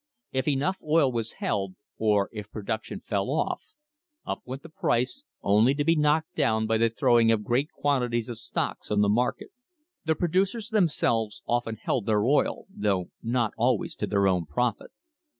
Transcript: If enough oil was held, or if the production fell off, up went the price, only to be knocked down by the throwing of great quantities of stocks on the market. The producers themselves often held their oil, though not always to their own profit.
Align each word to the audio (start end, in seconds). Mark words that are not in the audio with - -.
If 0.31 0.47
enough 0.47 0.79
oil 0.81 1.11
was 1.11 1.33
held, 1.33 1.75
or 1.99 2.27
if 2.33 2.47
the 2.47 2.53
production 2.53 3.01
fell 3.01 3.29
off, 3.29 3.61
up 4.25 4.41
went 4.45 4.63
the 4.63 4.69
price, 4.69 5.25
only 5.43 5.75
to 5.75 5.83
be 5.83 5.95
knocked 5.95 6.33
down 6.33 6.65
by 6.65 6.79
the 6.79 6.89
throwing 6.89 7.31
of 7.31 7.43
great 7.43 7.69
quantities 7.71 8.27
of 8.27 8.39
stocks 8.39 8.89
on 8.89 9.01
the 9.01 9.09
market. 9.09 9.49
The 10.05 10.15
producers 10.15 10.69
themselves 10.69 11.43
often 11.45 11.75
held 11.75 12.07
their 12.07 12.23
oil, 12.25 12.65
though 12.71 13.11
not 13.21 13.53
always 13.57 13.93
to 13.97 14.07
their 14.07 14.27
own 14.27 14.47
profit. 14.47 14.89